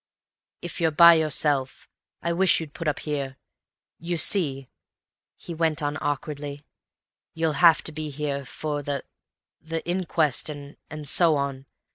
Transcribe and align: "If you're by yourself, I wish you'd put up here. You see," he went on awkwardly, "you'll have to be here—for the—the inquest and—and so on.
"If 0.63 0.81
you're 0.81 0.89
by 0.89 1.13
yourself, 1.13 1.87
I 2.23 2.33
wish 2.33 2.59
you'd 2.59 2.73
put 2.73 2.87
up 2.87 3.01
here. 3.01 3.37
You 3.99 4.17
see," 4.17 4.67
he 5.35 5.53
went 5.53 5.83
on 5.83 5.95
awkwardly, 6.01 6.65
"you'll 7.35 7.53
have 7.61 7.83
to 7.83 7.91
be 7.91 8.09
here—for 8.09 8.81
the—the 8.81 9.87
inquest 9.87 10.49
and—and 10.49 11.07
so 11.07 11.35
on. 11.35 11.67